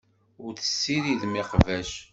[0.45, 1.91] Ur tessiridem iqbac.